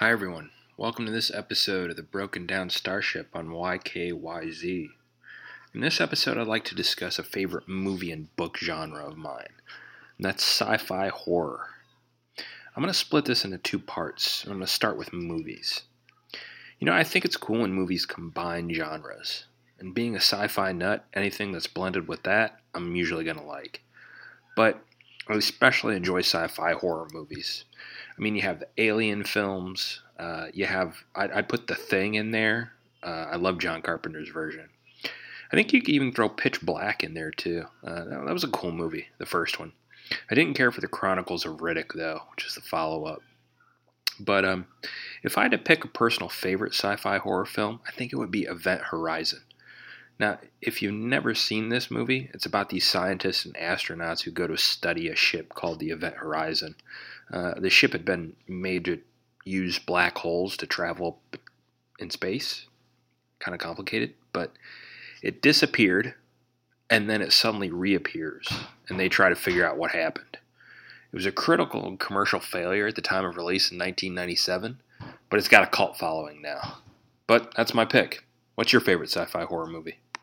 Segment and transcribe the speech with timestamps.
[0.00, 0.48] Hi, everyone.
[0.78, 4.88] Welcome to this episode of the Broken Down Starship on YKYZ.
[5.74, 9.52] In this episode, I'd like to discuss a favorite movie and book genre of mine,
[10.16, 11.66] and that's sci fi horror.
[12.38, 14.44] I'm going to split this into two parts.
[14.44, 15.82] I'm going to start with movies.
[16.78, 19.44] You know, I think it's cool when movies combine genres.
[19.78, 23.44] And being a sci fi nut, anything that's blended with that, I'm usually going to
[23.44, 23.82] like.
[24.56, 24.82] But
[25.30, 27.64] I especially enjoy sci fi horror movies.
[28.18, 30.02] I mean, you have the Alien films.
[30.18, 32.72] Uh, you have I'd, I'd, put the Thing in there.
[33.02, 34.68] Uh, I love John Carpenter's version.
[35.52, 37.64] I think you could even throw Pitch Black in there too.
[37.82, 39.72] Uh, that, that was a cool movie, the first one.
[40.30, 43.22] I didn't care for the Chronicles of Riddick though, which is the follow-up.
[44.18, 44.66] But um,
[45.22, 48.30] if I had to pick a personal favorite sci-fi horror film, I think it would
[48.30, 49.40] be Event Horizon.
[50.20, 54.46] Now, if you've never seen this movie, it's about these scientists and astronauts who go
[54.46, 56.74] to study a ship called the Event Horizon.
[57.32, 59.00] Uh, the ship had been made to
[59.46, 61.20] use black holes to travel
[61.98, 62.66] in space.
[63.38, 64.52] Kind of complicated, but
[65.22, 66.12] it disappeared
[66.90, 68.46] and then it suddenly reappears,
[68.90, 70.36] and they try to figure out what happened.
[71.12, 74.82] It was a critical commercial failure at the time of release in 1997,
[75.30, 76.78] but it's got a cult following now.
[77.26, 78.24] But that's my pick.
[78.54, 79.96] What's your favorite sci fi horror movie?